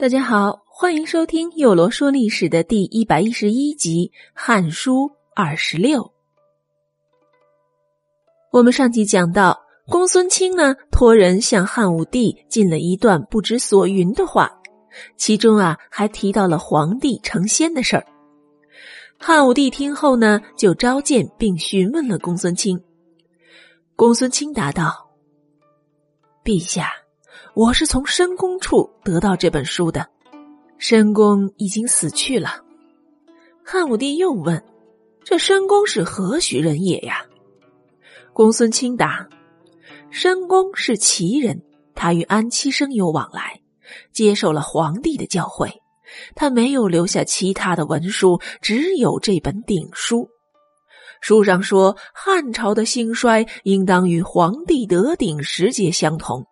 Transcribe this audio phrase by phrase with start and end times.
[0.00, 6.10] 大家好，欢迎收听《幼罗说历史》的第一百一十一集《汉书》二十六。
[8.50, 14.50] 我们上集讲到，公孙卿呢托人向汉武帝进了一段不知所云的话，
[15.18, 18.06] 其中啊还提到了皇帝成仙的事儿。
[19.18, 22.82] 汉武帝听后呢，就召见并询问了公孙卿。
[23.96, 25.10] 公孙卿答道
[26.42, 26.90] ：“陛下。”
[27.54, 30.06] 我是从申公处得到这本书的，
[30.78, 32.62] 申公已经死去了。
[33.64, 34.62] 汉武帝又问
[35.24, 37.24] ：“这申公是何许人也呀？”
[38.32, 39.28] 公孙卿答
[40.10, 41.62] ：“申公是齐人，
[41.94, 43.60] 他与安七生有往来，
[44.12, 45.70] 接受了皇帝的教诲。
[46.34, 50.28] 他没有留下其他的文书，只有这本鼎书。
[51.20, 56.46] 书上说，汉朝的兴衰应当与皇帝得鼎时节相同。”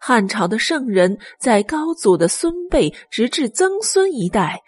[0.00, 4.62] 汉朝的圣人，在高祖的孙辈直至曾孙一代，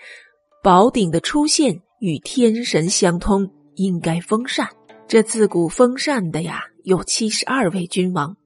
[0.63, 4.69] 宝鼎的出现与天神相通，应该封禅。
[5.09, 8.37] 这自古封禅的呀，有七十二位君王，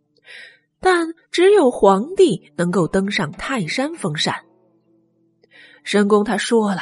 [0.81, 4.45] 但只有皇帝能够登上泰山封禅。
[5.83, 6.81] 申公他说了，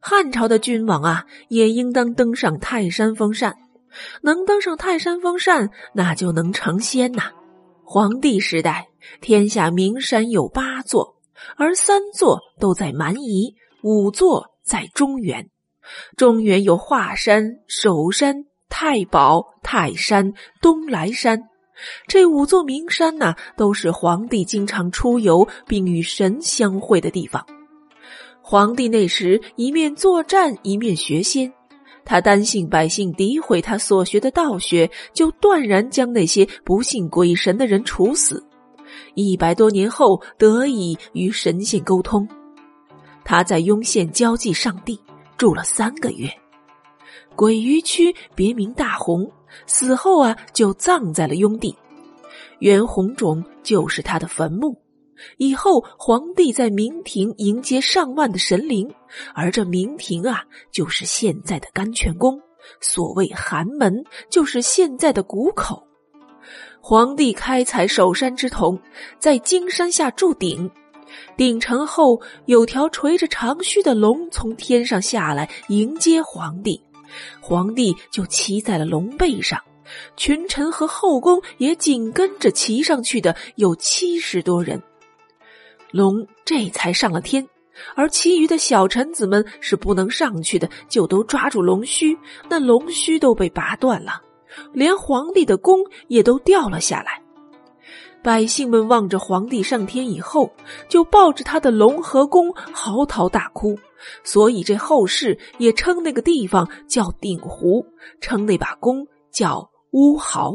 [0.00, 3.54] 汉朝的君王啊，也应当登上泰山封禅，
[4.22, 7.32] 能登上泰山封禅，那就能成仙呐。
[7.84, 8.88] 皇帝时代，
[9.20, 11.16] 天下名山有八座，
[11.56, 15.48] 而三座都在蛮夷，五座在中原。
[16.16, 21.48] 中原有华山、首山、太保、泰山、东来山，
[22.06, 27.44] 这五座名山呐，都是皇帝经常出游并与神相会的地方。
[28.42, 31.52] 皇帝那时一面作战，一面学仙。
[32.04, 38.44] 他担心百姓诋毁他所学的道学，就断然将那些不信鬼神的人处死。
[39.14, 42.28] 一百多年后，得以与神仙沟通。
[43.24, 45.00] 他在雍县交际上帝
[45.36, 46.28] 住了三个月。
[47.36, 49.30] 鬼鱼区别名大红，
[49.66, 51.76] 死后啊就葬在了雍地，
[52.58, 54.76] 原红冢就是他的坟墓。
[55.36, 58.90] 以后，皇帝在明廷迎接上万的神灵，
[59.34, 62.40] 而这明廷啊，就是现在的甘泉宫。
[62.80, 65.86] 所谓寒门，就是现在的谷口。
[66.80, 68.78] 皇帝开采首山之铜，
[69.18, 70.70] 在金山下筑鼎，
[71.36, 76.82] 鼎成后，有条垂着长须的龙从天上下来迎接皇帝，
[77.40, 79.60] 皇帝就骑在了龙背上，
[80.16, 84.82] 群臣和后宫也紧跟着骑上去的有七十多人。
[85.90, 87.48] 龙这才上了天，
[87.96, 92.16] 而其余的小臣子们是不能上去的，就都抓住龙须，
[92.48, 94.22] 那龙须都被拔断了，
[94.72, 97.22] 连皇帝的弓也都掉了下来。
[98.22, 100.52] 百姓们望着皇帝上天以后，
[100.88, 103.78] 就抱着他的龙和弓嚎啕大哭，
[104.24, 107.86] 所以这后世也称那个地方叫鼎湖，
[108.20, 110.52] 称那把弓叫乌豪。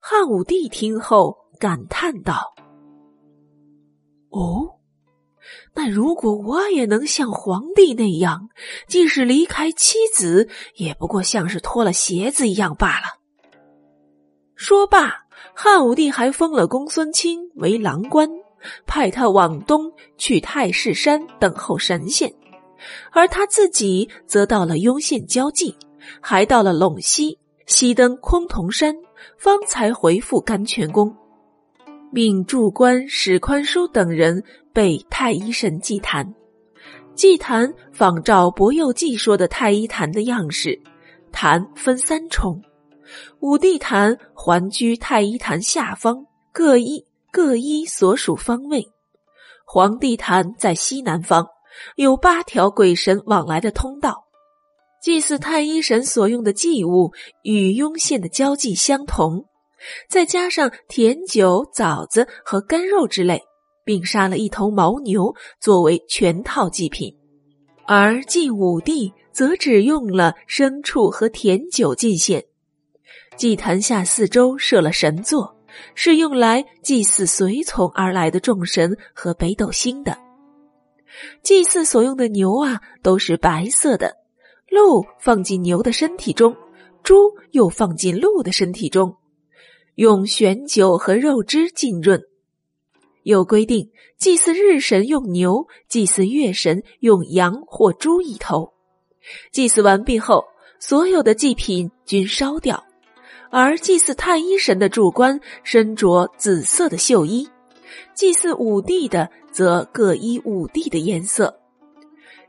[0.00, 1.46] 汉武帝听后。
[1.58, 2.52] 感叹道
[4.28, 4.75] ：“哦，
[5.74, 8.48] 那如果我也能像皇帝那样，
[8.88, 13.04] 即使离开妻子，也不过像是脱了鞋子一样罢了。”
[14.56, 18.28] 说罢，汉武帝还封了公孙卿为郎官，
[18.86, 22.32] 派他往东去太室山等候神仙，
[23.12, 25.76] 而他自己则到了雍县交际，
[26.22, 28.94] 还到了陇西，西登崆峒山，
[29.36, 31.14] 方才回复甘泉宫。
[32.12, 36.34] 命祝官史宽叔等人备太医神祭坛，
[37.14, 40.80] 祭坛仿照《博幼记》说的太医坛的样式，
[41.32, 42.62] 坛分三重，
[43.40, 48.86] 五帝坛环居太医坛下方，各一各一所属方位。
[49.66, 51.46] 皇帝坛在西南方，
[51.96, 54.24] 有八条鬼神往来的通道。
[55.02, 59.44] 祭祀太医神所用的祭物与雍县的交际相同。
[60.08, 63.42] 再加上甜酒、枣子和干肉之类，
[63.84, 67.14] 并杀了一头牦牛作为全套祭品，
[67.86, 72.44] 而祭武帝则只用了牲畜和甜酒进献。
[73.36, 75.56] 祭坛下四周设了神座，
[75.94, 80.16] 是用来祭祀随从而来的众神和北斗星的。
[81.42, 84.16] 祭祀所用的牛啊，都是白色的，
[84.70, 86.56] 鹿放进牛的身体中，
[87.02, 87.14] 猪
[87.52, 89.14] 又放进鹿的身体中。
[89.96, 92.22] 用玄酒和肉汁浸润。
[93.22, 98.72] 有规定，祭祀日神用牛，祭祀月神用羊或猪一头。
[99.50, 100.44] 祭祀完毕后，
[100.78, 102.84] 所有的祭品均烧掉。
[103.50, 107.48] 而祭祀太医神的柱冠身着紫色的绣衣，
[108.14, 111.58] 祭祀五帝的则各依五帝的颜色，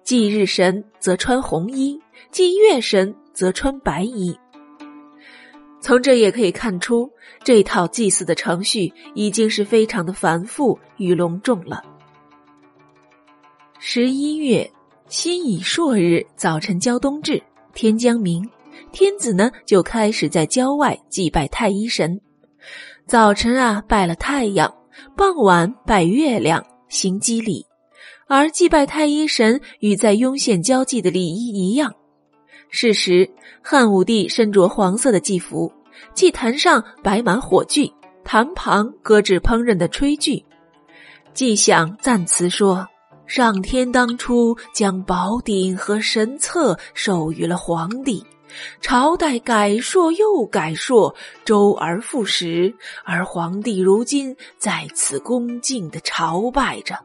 [0.04, 4.38] 祭日神则穿红衣，祭月神则穿白衣。
[5.88, 7.10] 从这也可以看出，
[7.46, 11.82] 这套祭祀的程序已经是非常的繁复与隆重了。
[13.80, 14.70] 十一月
[15.08, 17.42] 辛乙朔日早晨交冬至，
[17.74, 18.46] 天将明，
[18.92, 22.20] 天子呢就开始在郊外祭拜太一神。
[23.06, 24.70] 早晨啊，拜了太阳；
[25.16, 27.66] 傍晚拜月亮，行祭礼。
[28.28, 31.96] 而祭拜太一神与在雍县交际的礼仪一样。
[32.70, 33.30] 是时，
[33.62, 35.72] 汉武帝身着黄色的祭服，
[36.14, 40.44] 祭坛上摆满火炬，坛旁搁置烹饪的炊具。
[41.34, 42.88] 祭享赞词说
[43.28, 48.26] ：“上天当初将宝鼎和神策授予了皇帝。”
[48.80, 51.14] 朝代改朔又改朔，
[51.44, 52.74] 周而复始，
[53.04, 56.98] 而皇帝如今在此恭敬的朝拜着。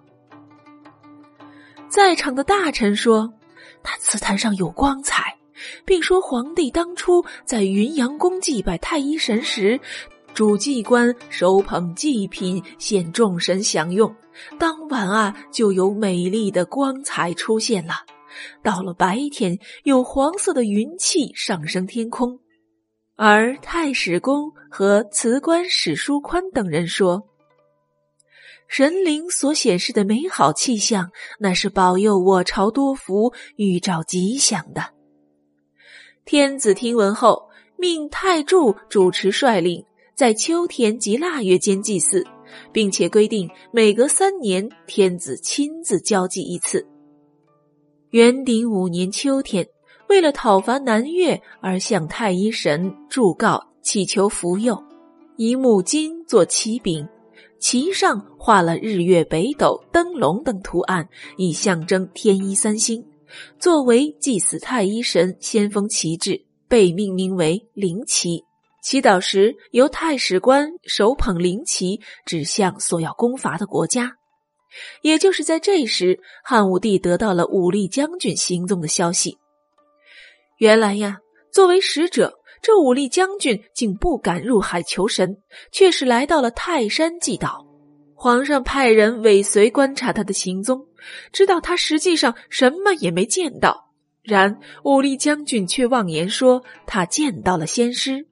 [1.88, 3.35] 在场的大臣说
[3.83, 5.37] ：“他祠坛上有光彩，
[5.85, 9.81] 并说皇帝当初在云阳宫祭拜太一神时，
[10.35, 14.14] 主祭官手捧祭品献众神享用，
[14.59, 17.94] 当晚啊就有美丽的光彩出现了。”
[18.62, 22.41] 到了白天，有黄色的云气上升天空，
[23.14, 27.29] 而太史公和辞官史书宽等人说，
[28.69, 35.01] 神灵所显示的美好气象，那是保佑我朝多福、预兆吉祥的。
[36.25, 39.85] 天子听闻后，命太柱主持率领，
[40.15, 42.25] 在秋天及腊月间祭祀，
[42.73, 46.87] 并且规定每隔三年天子亲自交祭一次。
[48.11, 49.67] 元鼎五年秋天，
[50.09, 54.81] 为了讨伐南越，而向太一神祝告，祈求福佑，
[55.37, 57.07] 以母金做旗柄，
[57.59, 63.05] 旗上画了日月北斗、灯笼等图案，以象征天一三星，
[63.58, 68.44] 作为祭祀太一神先锋旗帜，被命名为灵旗。
[68.82, 74.17] 祈祷时，由太史官手捧灵旗，指向所要攻伐的国家。
[75.02, 79.38] 也就是在这时，汉武帝得到了武力将军行踪的消息。
[80.58, 81.19] 原来呀，
[81.52, 85.37] 作为使者，这武力将军竟不敢入海求神，
[85.70, 87.67] 却是来到了泰山祭祷。
[88.14, 90.87] 皇上派人尾随观察他的行踪，
[91.32, 93.90] 知道他实际上什么也没见到。
[94.22, 98.26] 然武力将军却妄言说他见到了仙师。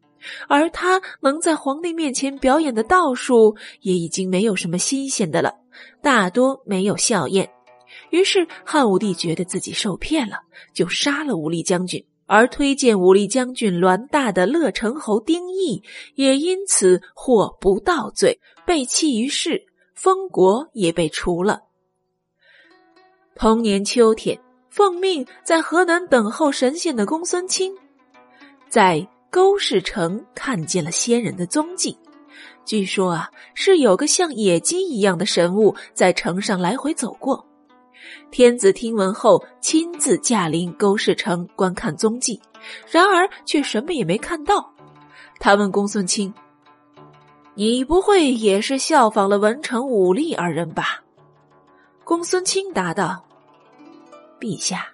[0.48, 5.54] 而他能在皇帝面前表演的道术，也已经没有什么新鲜的了，
[6.02, 7.48] 大多没有效验。
[8.10, 10.36] 于是汉武帝觉得自己受骗了，
[10.74, 15.82] 就杀了武力将军，而推荐武力将军栾大的乐成侯丁义
[16.16, 19.64] 也因此获不道罪，被弃于世，
[19.94, 21.60] 封国也被除了。
[23.40, 24.38] 同年秋天，
[24.68, 27.74] 奉命在河南等候神仙的公孙卿，
[28.68, 29.08] 在。
[29.30, 31.96] 勾氏城看见了仙人的踪迹，
[32.64, 37.46] 据说啊是有个像野鸡一样的神物在城上来回走过。
[38.32, 42.42] 天子听闻后，亲自驾临勾氏城观看踪迹，
[42.90, 44.68] 然而却什么也没看到。
[45.38, 46.34] 他问公孙卿
[47.54, 51.04] ：“你不会也是效仿了文成武力二人吧？”
[52.02, 53.24] 公孙卿答道
[54.40, 54.88] ：“陛下，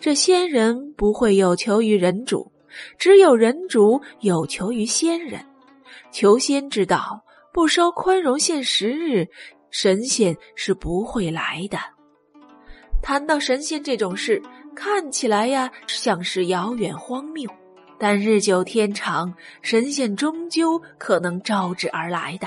[0.00, 2.50] 这仙人不会有求于人主。”
[2.98, 5.44] 只有人主有求于仙人，
[6.10, 9.28] 求仙之道不收宽容限时日，
[9.70, 11.78] 神仙是不会来的。
[13.02, 14.40] 谈到神仙这种事，
[14.74, 17.46] 看起来呀像是遥远荒谬，
[17.98, 22.46] 但日久天长，神仙终究可能招之而来的。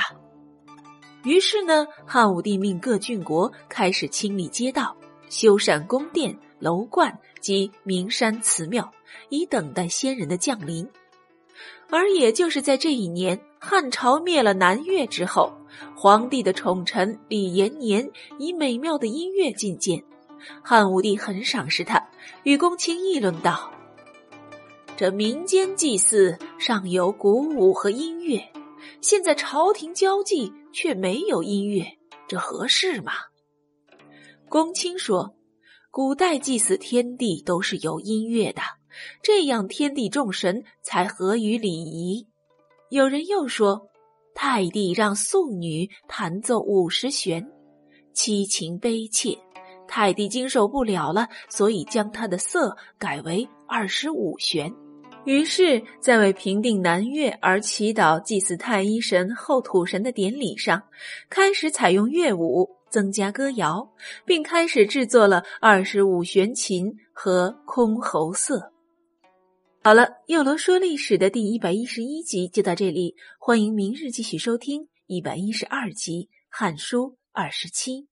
[1.24, 4.98] 于是呢，汉武帝命各郡国开始清理街道，
[5.30, 8.92] 修缮宫殿、楼观及名山祠庙。
[9.30, 10.88] 以等待仙人的降临，
[11.90, 15.52] 而也就是在这一年，汉朝灭了南越之后，
[15.96, 20.04] 皇帝的宠臣李延年以美妙的音乐觐见，
[20.62, 22.08] 汉武帝很赏识他，
[22.44, 23.72] 与公卿议论道
[24.96, 28.40] ：“这民间祭祀尚有鼓舞和音乐，
[29.02, 33.14] 现在朝廷交际却没有音乐，这合适吗？”
[34.48, 35.36] 公卿说
[35.92, 38.62] ：“古代祭祀天地都是有音乐的。”
[39.22, 42.28] 这样，天地众神才合于礼仪。
[42.90, 43.90] 有人又说，
[44.34, 47.46] 太帝让素女弹奏五十弦，
[48.14, 49.38] 凄情悲切，
[49.88, 54.74] 太帝经受不了了，所以将他的瑟改为二十五弦。
[55.26, 60.84] 于是，在为平定南越而祈祷、祭祀太一神、后土神的典礼上，
[61.30, 63.92] 开始采用乐舞，增加歌谣，
[64.26, 68.72] 并开始制作了二十五弦琴和箜篌瑟。
[69.84, 78.08] 好了，幼罗说历史的第一百一十一集就到这里，欢迎明日继续收听一百一十二集《汉书》二十七。